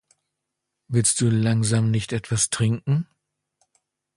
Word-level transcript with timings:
Willst 0.87 1.21
du 1.21 1.29
langsam 1.29 1.91
nicht 1.91 2.11
etwas 2.11 2.49
trinken? 2.49 3.05